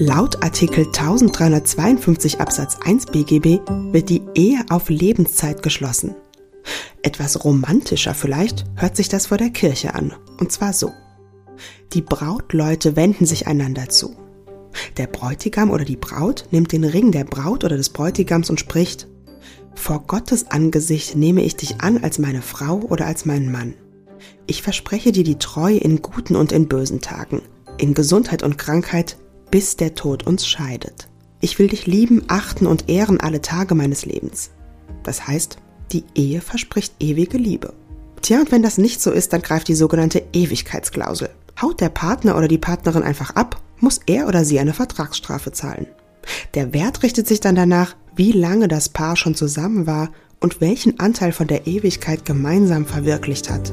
[0.00, 3.58] Laut Artikel 1352 Absatz 1 BGB
[3.90, 6.14] wird die Ehe auf Lebenszeit geschlossen.
[7.02, 10.92] Etwas romantischer vielleicht hört sich das vor der Kirche an, und zwar so.
[11.94, 14.14] Die Brautleute wenden sich einander zu.
[14.98, 19.08] Der Bräutigam oder die Braut nimmt den Ring der Braut oder des Bräutigams und spricht,
[19.74, 23.74] Vor Gottes Angesicht nehme ich dich an als meine Frau oder als meinen Mann.
[24.46, 27.42] Ich verspreche dir die Treue in guten und in bösen Tagen,
[27.78, 29.16] in Gesundheit und Krankheit,
[29.50, 31.08] bis der Tod uns scheidet.
[31.40, 34.50] Ich will dich lieben, achten und ehren alle Tage meines Lebens.
[35.04, 35.58] Das heißt,
[35.92, 37.72] die Ehe verspricht ewige Liebe.
[38.20, 41.30] Tja, und wenn das nicht so ist, dann greift die sogenannte Ewigkeitsklausel.
[41.62, 45.86] Haut der Partner oder die Partnerin einfach ab, muss er oder sie eine Vertragsstrafe zahlen.
[46.54, 51.00] Der Wert richtet sich dann danach, wie lange das Paar schon zusammen war und welchen
[51.00, 53.72] Anteil von der Ewigkeit gemeinsam verwirklicht hat.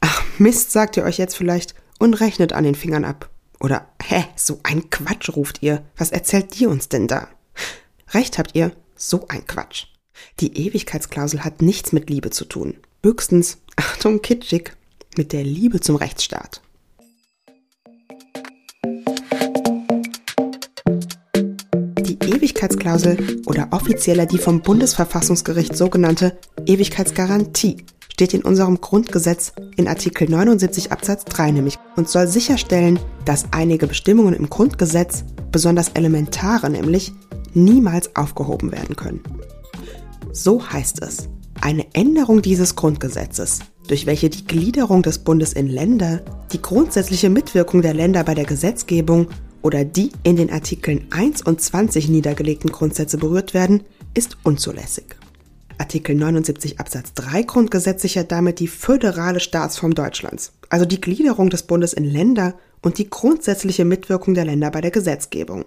[0.00, 3.30] Ach, Mist, sagt ihr euch jetzt vielleicht und rechnet an den Fingern ab.
[3.60, 5.84] Oder, hä, so ein Quatsch ruft ihr.
[5.96, 7.28] Was erzählt die uns denn da?
[8.10, 9.86] Recht habt ihr, so ein Quatsch.
[10.40, 12.76] Die Ewigkeitsklausel hat nichts mit Liebe zu tun.
[13.04, 14.72] Höchstens, Achtung, kitschig,
[15.16, 16.62] mit der Liebe zum Rechtsstaat.
[22.00, 27.84] Die Ewigkeitsklausel oder offizieller die vom Bundesverfassungsgericht sogenannte Ewigkeitsgarantie
[28.18, 33.86] steht in unserem Grundgesetz in Artikel 79 Absatz 3 nämlich und soll sicherstellen, dass einige
[33.86, 37.12] Bestimmungen im Grundgesetz, besonders elementare nämlich,
[37.54, 39.20] niemals aufgehoben werden können.
[40.32, 41.28] So heißt es,
[41.60, 47.82] eine Änderung dieses Grundgesetzes, durch welche die Gliederung des Bundes in Länder, die grundsätzliche Mitwirkung
[47.82, 49.28] der Länder bei der Gesetzgebung
[49.62, 55.04] oder die in den Artikeln 1 und 20 niedergelegten Grundsätze berührt werden, ist unzulässig.
[55.78, 61.62] Artikel 79 Absatz 3 Grundgesetz sichert damit die föderale Staatsform Deutschlands, also die Gliederung des
[61.62, 65.64] Bundes in Länder und die grundsätzliche Mitwirkung der Länder bei der Gesetzgebung.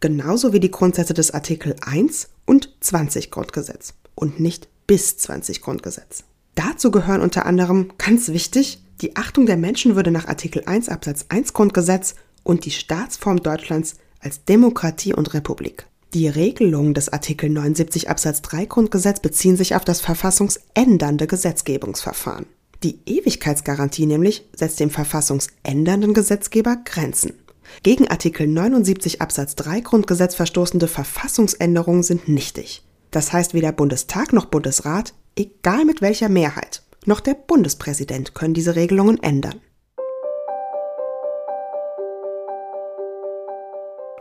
[0.00, 6.24] Genauso wie die Grundsätze des Artikel 1 und 20 Grundgesetz und nicht bis 20 Grundgesetz.
[6.54, 11.52] Dazu gehören unter anderem, ganz wichtig, die Achtung der Menschenwürde nach Artikel 1 Absatz 1
[11.52, 15.86] Grundgesetz und die Staatsform Deutschlands als Demokratie und Republik.
[16.14, 22.46] Die Regelungen des Artikel 79 Absatz 3 Grundgesetz beziehen sich auf das verfassungsändernde Gesetzgebungsverfahren.
[22.82, 27.34] Die Ewigkeitsgarantie nämlich setzt dem verfassungsändernden Gesetzgeber Grenzen.
[27.82, 32.82] Gegen Artikel 79 Absatz 3 Grundgesetz verstoßende Verfassungsänderungen sind nichtig.
[33.10, 38.76] Das heißt, weder Bundestag noch Bundesrat, egal mit welcher Mehrheit, noch der Bundespräsident können diese
[38.76, 39.60] Regelungen ändern.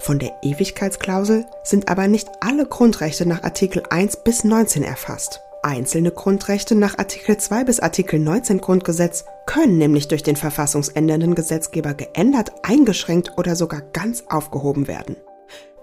[0.08, 5.42] Von der Ewigkeitsklausel sind aber nicht alle Grundrechte nach Artikel 1 bis 19 erfasst.
[5.64, 11.94] Einzelne Grundrechte nach Artikel 2 bis Artikel 19 Grundgesetz können nämlich durch den verfassungsändernden Gesetzgeber
[11.94, 15.18] geändert, eingeschränkt oder sogar ganz aufgehoben werden.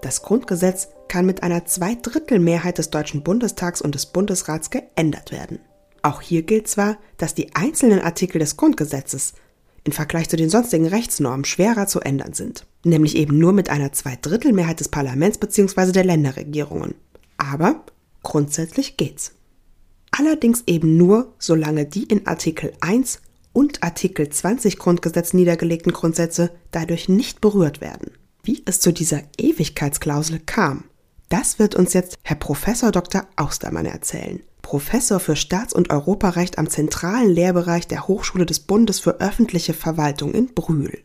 [0.01, 5.59] Das Grundgesetz kann mit einer Zweidrittelmehrheit des Deutschen Bundestags und des Bundesrats geändert werden.
[6.01, 9.33] Auch hier gilt zwar, dass die einzelnen Artikel des Grundgesetzes
[9.85, 13.93] im Vergleich zu den sonstigen Rechtsnormen schwerer zu ändern sind, nämlich eben nur mit einer
[13.93, 15.91] Zweidrittelmehrheit des Parlaments bzw.
[15.91, 16.95] der Länderregierungen.
[17.37, 17.85] Aber
[18.23, 19.31] grundsätzlich geht's.
[20.11, 23.21] Allerdings eben nur, solange die in Artikel 1
[23.53, 28.11] und Artikel 20 Grundgesetz niedergelegten Grundsätze dadurch nicht berührt werden.
[28.43, 30.85] Wie es zu dieser Ewigkeitsklausel kam,
[31.29, 33.23] das wird uns jetzt Herr Professor Dr.
[33.35, 34.41] Austermann erzählen.
[34.61, 40.33] Professor für Staats- und Europarecht am zentralen Lehrbereich der Hochschule des Bundes für öffentliche Verwaltung
[40.33, 41.03] in Brühl.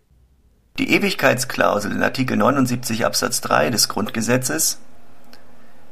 [0.79, 4.79] Die Ewigkeitsklausel in Artikel 79 Absatz 3 des Grundgesetzes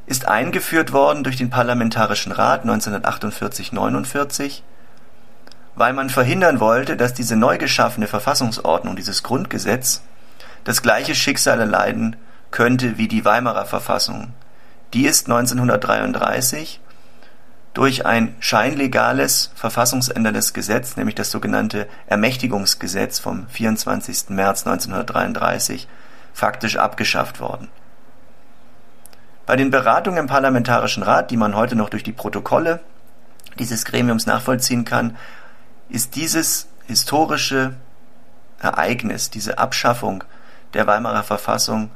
[0.06, 4.62] ist eingeführt worden durch den Parlamentarischen Rat 1948-49,
[5.74, 10.00] weil man verhindern wollte, dass diese neu geschaffene Verfassungsordnung, dieses Grundgesetz,
[10.64, 12.16] das gleiche Schicksal erleiden
[12.50, 14.32] könnte wie die Weimarer Verfassung.
[14.94, 16.80] Die ist 1933
[17.74, 24.30] durch ein scheinlegales verfassungsänderndes Gesetz, nämlich das sogenannte Ermächtigungsgesetz vom 24.
[24.30, 25.86] März 1933,
[26.32, 27.68] faktisch abgeschafft worden.
[29.46, 32.80] Bei den Beratungen im Parlamentarischen Rat, die man heute noch durch die Protokolle
[33.58, 35.16] dieses Gremiums nachvollziehen kann,
[35.88, 37.74] ist dieses historische
[38.60, 40.24] Ereignis, diese Abschaffung
[40.74, 41.90] der Weimarer Verfassung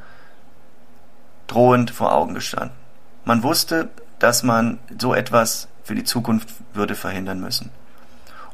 [1.52, 2.76] drohend vor Augen gestanden.
[3.24, 7.70] Man wusste, dass man so etwas für die Zukunft würde verhindern müssen.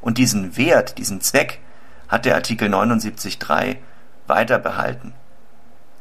[0.01, 1.61] Und diesen Wert, diesen Zweck
[2.09, 3.77] hat der Artikel 79.3
[4.27, 5.15] weiter behalten.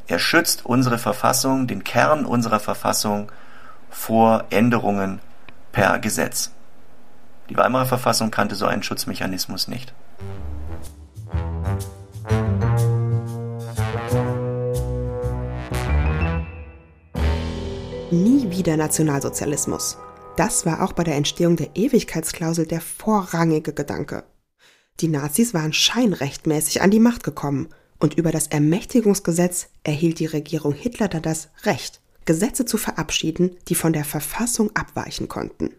[0.07, 3.31] Er schützt unsere Verfassung, den Kern unserer Verfassung
[3.89, 5.19] vor Änderungen
[5.71, 6.51] per Gesetz.
[7.49, 9.94] Die Weimarer Verfassung kannte so einen Schutzmechanismus nicht.
[18.12, 19.98] Nie wieder Nationalsozialismus.
[20.38, 24.24] Das war auch bei der Entstehung der Ewigkeitsklausel der vorrangige Gedanke.
[25.01, 27.68] Die Nazis waren scheinrechtmäßig an die Macht gekommen
[28.00, 33.75] und über das Ermächtigungsgesetz erhielt die Regierung Hitler dann das Recht, Gesetze zu verabschieden, die
[33.75, 35.71] von der Verfassung abweichen konnten.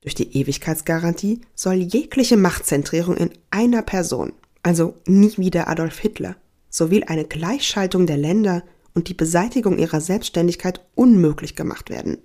[0.00, 4.32] Durch die Ewigkeitsgarantie soll jegliche Machtzentrierung in einer Person,
[4.64, 6.34] also nie wieder Adolf Hitler,
[6.68, 12.18] sowie eine Gleichschaltung der Länder und die Beseitigung ihrer Selbstständigkeit unmöglich gemacht werden.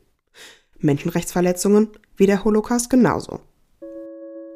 [0.78, 3.42] Menschenrechtsverletzungen wie der Holocaust genauso.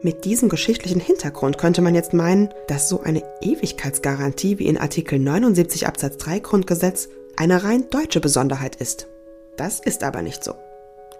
[0.01, 5.17] Mit diesem geschichtlichen Hintergrund könnte man jetzt meinen, dass so eine Ewigkeitsgarantie wie in Artikel
[5.17, 7.07] 79 Absatz 3 Grundgesetz
[7.37, 9.07] eine rein deutsche Besonderheit ist.
[9.57, 10.55] Das ist aber nicht so.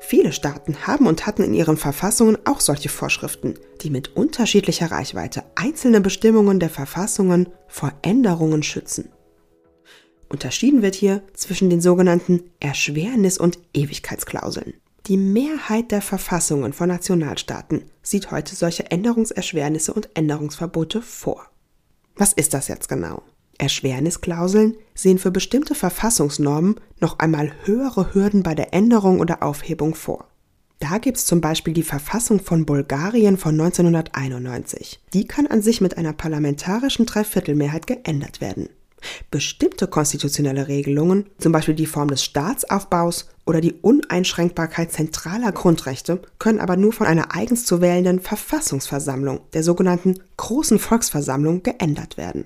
[0.01, 5.43] Viele Staaten haben und hatten in ihren Verfassungen auch solche Vorschriften, die mit unterschiedlicher Reichweite
[5.55, 9.09] einzelne Bestimmungen der Verfassungen vor Änderungen schützen.
[10.33, 14.73] Unterschieden wird hier zwischen den sogenannten Erschwernis- und Ewigkeitsklauseln.
[15.05, 21.45] Die Mehrheit der Verfassungen von Nationalstaaten sieht heute solche Änderungserschwernisse und Änderungsverbote vor.
[22.15, 23.21] Was ist das jetzt genau?
[23.59, 30.27] Erschwernisklauseln sehen für bestimmte Verfassungsnormen noch einmal höhere Hürden bei der Änderung oder Aufhebung vor.
[30.79, 34.99] Da gibt's zum Beispiel die Verfassung von Bulgarien von 1991.
[35.13, 38.69] Die kann an sich mit einer parlamentarischen Dreiviertelmehrheit geändert werden.
[39.31, 46.59] Bestimmte konstitutionelle Regelungen, zum Beispiel die Form des Staatsaufbaus oder die Uneinschränkbarkeit zentraler Grundrechte, können
[46.59, 52.45] aber nur von einer eigens zu wählenden Verfassungsversammlung, der sogenannten Großen Volksversammlung, geändert werden.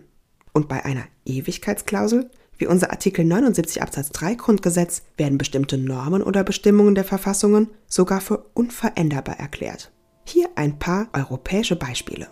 [0.53, 6.43] Und bei einer Ewigkeitsklausel, wie unser Artikel 79 Absatz 3 Grundgesetz, werden bestimmte Normen oder
[6.43, 9.91] Bestimmungen der Verfassungen sogar für unveränderbar erklärt.
[10.25, 12.27] Hier ein paar europäische Beispiele.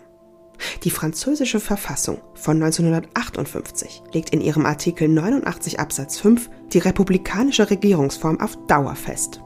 [0.84, 8.40] Die französische Verfassung von 1958 legt in ihrem Artikel 89 Absatz 5 die republikanische Regierungsform
[8.40, 9.40] auf Dauer fest.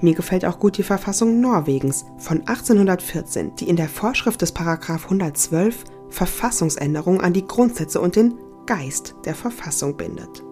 [0.00, 5.04] Mir gefällt auch gut die Verfassung Norwegens von 1814, die in der Vorschrift des Paragraph
[5.04, 8.34] 112 Verfassungsänderung an die Grundsätze und den
[8.66, 10.42] Geist der Verfassung bindet.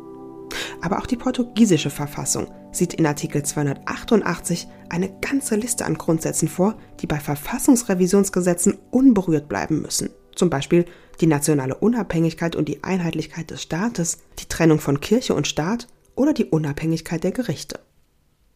[0.80, 6.76] Aber auch die portugiesische Verfassung sieht in Artikel 288 eine ganze Liste an Grundsätzen vor,
[7.00, 10.10] die bei Verfassungsrevisionsgesetzen unberührt bleiben müssen.
[10.34, 10.86] Zum Beispiel
[11.20, 16.32] die nationale Unabhängigkeit und die Einheitlichkeit des Staates, die Trennung von Kirche und Staat oder
[16.32, 17.80] die Unabhängigkeit der Gerichte.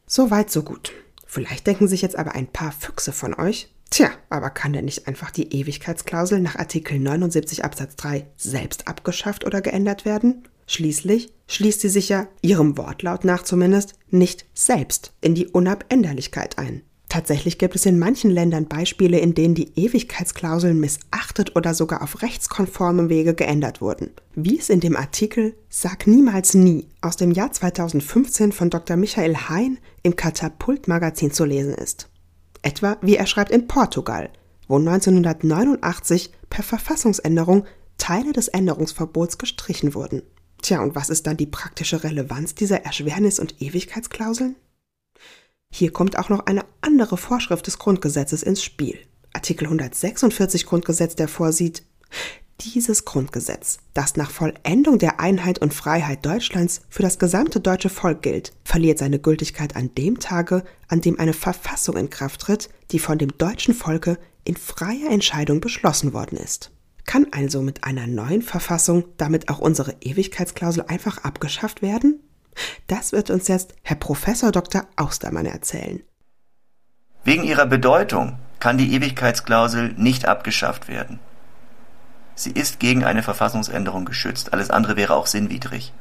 [0.06, 0.92] So weit, so gut.
[1.26, 5.06] Vielleicht denken sich jetzt aber ein paar Füchse von euch, Tja, aber kann denn nicht
[5.06, 10.48] einfach die Ewigkeitsklausel nach Artikel 79 Absatz 3 selbst abgeschafft oder geändert werden?
[10.66, 16.82] Schließlich schließt sie sich ja, ihrem Wortlaut nach zumindest, nicht selbst in die Unabänderlichkeit ein.
[17.14, 22.22] Tatsächlich gibt es in manchen Ländern Beispiele, in denen die Ewigkeitsklauseln missachtet oder sogar auf
[22.22, 24.10] rechtskonformem Wege geändert wurden.
[24.34, 28.96] Wie es in dem Artikel Sag niemals nie aus dem Jahr 2015 von Dr.
[28.96, 32.08] Michael Hein im Katapult-Magazin zu lesen ist.
[32.62, 34.30] Etwa wie er schreibt in Portugal,
[34.66, 37.64] wo 1989 per Verfassungsänderung
[37.96, 40.22] Teile des Änderungsverbots gestrichen wurden.
[40.64, 44.56] Tja, und was ist dann die praktische Relevanz dieser Erschwernis- und Ewigkeitsklauseln?
[45.70, 48.98] Hier kommt auch noch eine andere Vorschrift des Grundgesetzes ins Spiel.
[49.34, 51.82] Artikel 146 Grundgesetz, der vorsieht,
[52.62, 58.22] dieses Grundgesetz, das nach Vollendung der Einheit und Freiheit Deutschlands für das gesamte deutsche Volk
[58.22, 63.00] gilt, verliert seine Gültigkeit an dem Tage, an dem eine Verfassung in Kraft tritt, die
[63.00, 66.70] von dem deutschen Volke in freier Entscheidung beschlossen worden ist.
[67.06, 72.20] Kann also mit einer neuen Verfassung damit auch unsere Ewigkeitsklausel einfach abgeschafft werden?
[72.86, 74.86] Das wird uns jetzt Herr Professor Dr.
[74.96, 76.02] Austermann erzählen.
[77.24, 81.18] Wegen ihrer Bedeutung kann die Ewigkeitsklausel nicht abgeschafft werden.
[82.34, 84.52] Sie ist gegen eine Verfassungsänderung geschützt.
[84.52, 85.92] Alles andere wäre auch sinnwidrig.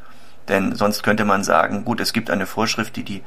[0.47, 3.23] Denn sonst könnte man sagen, gut, es gibt eine Vorschrift, die die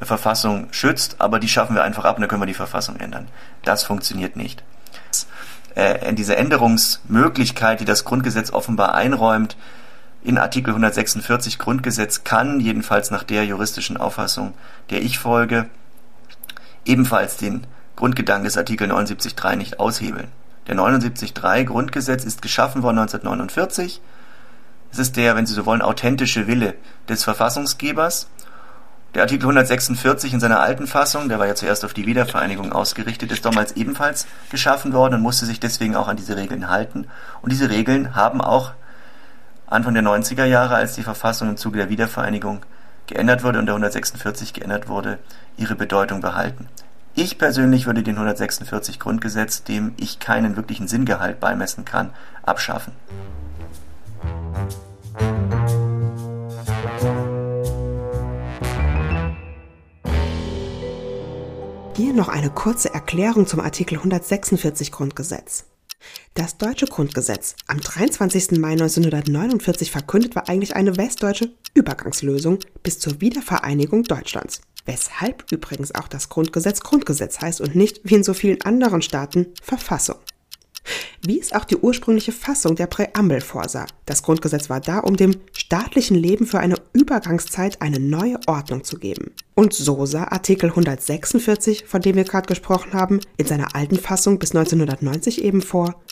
[0.00, 3.28] Verfassung schützt, aber die schaffen wir einfach ab und dann können wir die Verfassung ändern.
[3.64, 4.62] Das funktioniert nicht.
[5.74, 9.56] Äh, diese Änderungsmöglichkeit, die das Grundgesetz offenbar einräumt,
[10.22, 14.54] in Artikel 146 Grundgesetz kann, jedenfalls nach der juristischen Auffassung,
[14.90, 15.68] der ich folge,
[16.84, 20.28] ebenfalls den Grundgedanken des Artikel 79.3 nicht aushebeln.
[20.68, 24.00] Der 79.3 Grundgesetz ist geschaffen worden 1949.
[24.92, 26.74] Es ist der, wenn Sie so wollen, authentische Wille
[27.08, 28.28] des Verfassungsgebers.
[29.14, 33.30] Der Artikel 146 in seiner alten Fassung, der war ja zuerst auf die Wiedervereinigung ausgerichtet,
[33.30, 37.06] ist damals ebenfalls geschaffen worden und musste sich deswegen auch an diese Regeln halten.
[37.42, 38.72] Und diese Regeln haben auch
[39.66, 42.62] Anfang der 90er Jahre, als die Verfassung im Zuge der Wiedervereinigung
[43.06, 45.18] geändert wurde und der 146 geändert wurde,
[45.58, 46.68] ihre Bedeutung behalten.
[47.14, 52.10] Ich persönlich würde den 146 Grundgesetz, dem ich keinen wirklichen Sinngehalt beimessen kann,
[52.42, 52.94] abschaffen.
[61.94, 65.66] Hier noch eine kurze Erklärung zum Artikel 146 Grundgesetz.
[66.32, 68.52] Das deutsche Grundgesetz, am 23.
[68.52, 74.62] Mai 1949 verkündet, war eigentlich eine westdeutsche Übergangslösung bis zur Wiedervereinigung Deutschlands.
[74.86, 79.48] Weshalb übrigens auch das Grundgesetz Grundgesetz heißt und nicht, wie in so vielen anderen Staaten,
[79.62, 80.16] Verfassung
[81.24, 83.86] wie es auch die ursprüngliche Fassung der Präambel vorsah.
[84.06, 88.98] Das Grundgesetz war da, um dem staatlichen Leben für eine Übergangszeit eine neue Ordnung zu
[88.98, 89.32] geben.
[89.54, 94.38] Und so sah Artikel 146, von dem wir gerade gesprochen haben, in seiner alten Fassung
[94.38, 96.02] bis 1990 eben vor.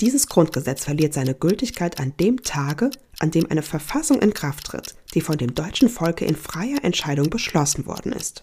[0.00, 4.94] Dieses Grundgesetz verliert seine Gültigkeit an dem Tage, an dem eine Verfassung in Kraft tritt,
[5.14, 8.42] die von dem deutschen Volke in freier Entscheidung beschlossen worden ist.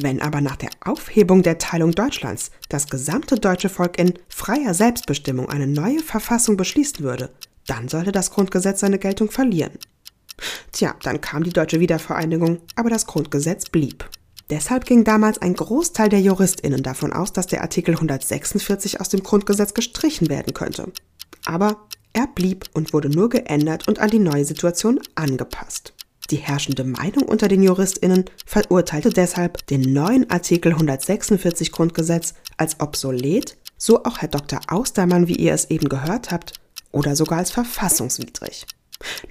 [0.00, 5.48] Wenn aber nach der Aufhebung der Teilung Deutschlands das gesamte deutsche Volk in freier Selbstbestimmung
[5.48, 7.30] eine neue Verfassung beschließen würde,
[7.66, 9.72] dann sollte das Grundgesetz seine Geltung verlieren.
[10.70, 14.08] Tja, dann kam die deutsche Wiedervereinigung, aber das Grundgesetz blieb.
[14.50, 19.24] Deshalb ging damals ein Großteil der Juristinnen davon aus, dass der Artikel 146 aus dem
[19.24, 20.92] Grundgesetz gestrichen werden könnte.
[21.44, 25.92] Aber er blieb und wurde nur geändert und an die neue Situation angepasst.
[26.30, 33.56] Die herrschende Meinung unter den JuristInnen verurteilte deshalb den neuen Artikel 146 Grundgesetz als obsolet,
[33.78, 34.60] so auch Herr Dr.
[34.68, 36.52] Austermann, wie ihr es eben gehört habt,
[36.92, 38.66] oder sogar als verfassungswidrig.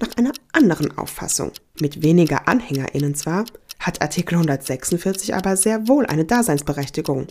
[0.00, 3.44] Nach einer anderen Auffassung, mit weniger AnhängerInnen zwar,
[3.78, 7.28] hat Artikel 146 aber sehr wohl eine Daseinsberechtigung.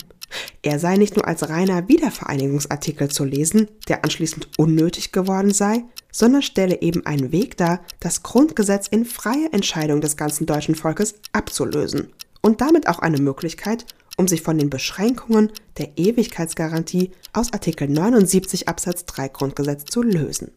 [0.62, 6.42] Er sei nicht nur als reiner Wiedervereinigungsartikel zu lesen, der anschließend unnötig geworden sei, sondern
[6.42, 12.14] stelle eben einen Weg dar, das Grundgesetz in freie Entscheidung des ganzen deutschen Volkes abzulösen
[12.42, 13.86] und damit auch eine Möglichkeit,
[14.18, 20.52] um sich von den Beschränkungen der Ewigkeitsgarantie aus Artikel 79 Absatz 3 Grundgesetz zu lösen.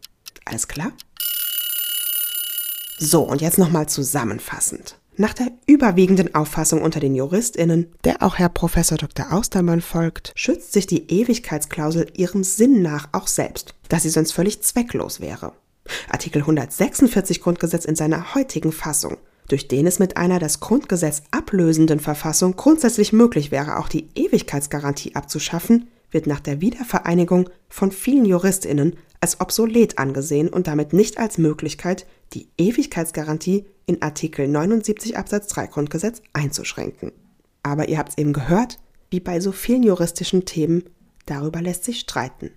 [0.45, 0.91] Alles klar?
[2.97, 5.00] So, und jetzt nochmal zusammenfassend.
[5.21, 9.31] Nach der überwiegenden Auffassung unter den JuristInnen, der auch Herr Professor Dr.
[9.31, 14.63] Austermann folgt, schützt sich die Ewigkeitsklausel ihrem Sinn nach auch selbst, da sie sonst völlig
[14.63, 15.53] zwecklos wäre.
[16.09, 21.99] Artikel 146 Grundgesetz in seiner heutigen Fassung, durch den es mit einer das Grundgesetz ablösenden
[21.99, 28.97] Verfassung grundsätzlich möglich wäre, auch die Ewigkeitsgarantie abzuschaffen, wird nach der Wiedervereinigung von vielen JuristInnen
[29.21, 35.67] als obsolet angesehen und damit nicht als Möglichkeit, die Ewigkeitsgarantie in Artikel 79 Absatz 3
[35.67, 37.11] Grundgesetz einzuschränken.
[37.63, 38.79] Aber ihr habt es eben gehört,
[39.11, 40.83] wie bei so vielen juristischen Themen,
[41.25, 42.51] darüber lässt sich streiten.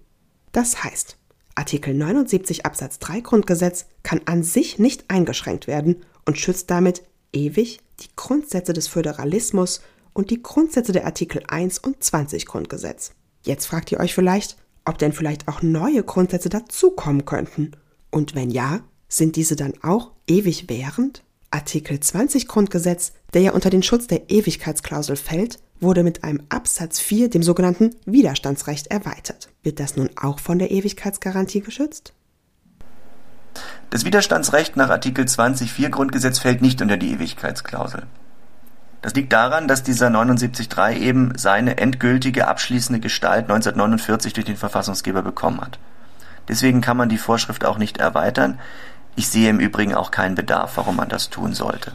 [0.53, 1.19] Das heißt,
[1.55, 7.03] Artikel 79 Absatz 3 Grundgesetz kann an sich nicht eingeschränkt werden und schützt damit
[7.33, 9.83] ewig die Grundsätze des Föderalismus
[10.15, 13.13] und die Grundsätze der Artikel 1 und 20 Grundgesetz.
[13.43, 17.73] Jetzt fragt ihr euch vielleicht, ob denn vielleicht auch neue Grundsätze dazukommen könnten.
[18.11, 21.23] Und wenn ja, sind diese dann auch ewig während?
[21.51, 26.99] Artikel 20 Grundgesetz, der ja unter den Schutz der Ewigkeitsklausel fällt, wurde mit einem Absatz
[26.99, 29.49] 4, dem sogenannten Widerstandsrecht, erweitert.
[29.63, 32.13] Wird das nun auch von der Ewigkeitsgarantie geschützt?
[33.91, 38.05] Das Widerstandsrecht nach Artikel 20 Grundgesetz fällt nicht unter die Ewigkeitsklausel.
[39.05, 45.21] Das liegt daran, dass dieser 79.3 eben seine endgültige abschließende Gestalt 1949 durch den Verfassungsgeber
[45.21, 45.79] bekommen hat.
[46.49, 48.59] Deswegen kann man die Vorschrift auch nicht erweitern.
[49.15, 51.93] Ich sehe im Übrigen auch keinen Bedarf, warum man das tun sollte.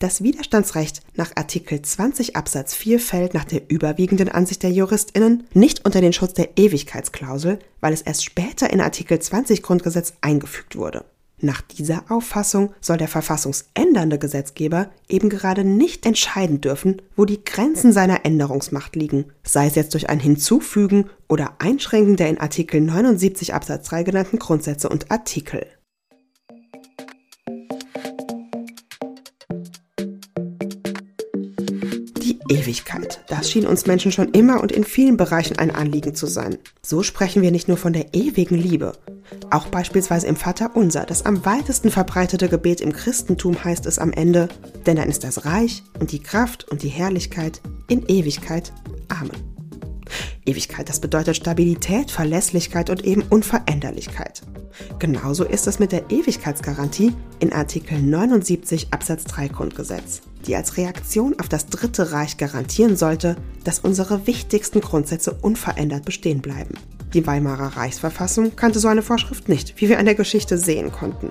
[0.00, 5.84] Das Widerstandsrecht nach Artikel 20 Absatz 4 fällt nach der überwiegenden Ansicht der JuristInnen nicht
[5.84, 11.04] unter den Schutz der Ewigkeitsklausel, weil es erst später in Artikel 20 Grundgesetz eingefügt wurde.
[11.40, 17.92] Nach dieser Auffassung soll der verfassungsändernde Gesetzgeber eben gerade nicht entscheiden dürfen, wo die Grenzen
[17.92, 23.54] seiner Änderungsmacht liegen, sei es jetzt durch ein Hinzufügen oder Einschränken der in Artikel 79
[23.54, 25.64] Absatz 3 genannten Grundsätze und Artikel.
[32.50, 33.22] Ewigkeit.
[33.28, 36.58] Das schien uns Menschen schon immer und in vielen Bereichen ein Anliegen zu sein.
[36.82, 38.92] So sprechen wir nicht nur von der ewigen Liebe.
[39.50, 44.12] Auch beispielsweise im Vater Unser, das am weitesten verbreitete Gebet im Christentum heißt es am
[44.12, 44.48] Ende,
[44.86, 48.72] denn dann ist das Reich und die Kraft und die Herrlichkeit in Ewigkeit.
[49.08, 49.30] Amen.
[50.44, 54.42] Ewigkeit, das bedeutet Stabilität, Verlässlichkeit und eben Unveränderlichkeit.
[54.98, 61.38] Genauso ist es mit der Ewigkeitsgarantie in Artikel 79 Absatz 3 Grundgesetz, die als Reaktion
[61.38, 66.74] auf das Dritte Reich garantieren sollte, dass unsere wichtigsten Grundsätze unverändert bestehen bleiben.
[67.14, 71.30] Die Weimarer Reichsverfassung kannte so eine Vorschrift nicht, wie wir an der Geschichte sehen konnten.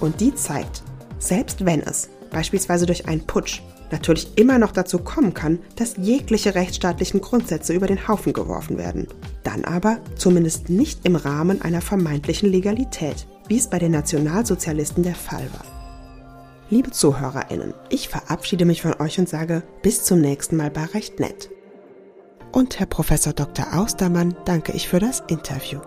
[0.00, 0.82] Und die zeigt,
[1.18, 6.54] selbst wenn es, beispielsweise durch einen Putsch, natürlich immer noch dazu kommen kann, dass jegliche
[6.54, 9.06] rechtsstaatlichen Grundsätze über den Haufen geworfen werden.
[9.42, 15.14] Dann aber zumindest nicht im Rahmen einer vermeintlichen Legalität, wie es bei den Nationalsozialisten der
[15.14, 15.64] Fall war.
[16.70, 21.20] Liebe ZuhörerInnen, ich verabschiede mich von euch und sage bis zum nächsten Mal bei Recht
[21.20, 21.50] Nett.
[22.52, 23.66] Und Herr Professor Dr.
[23.74, 25.80] Austermann danke ich für das Interview.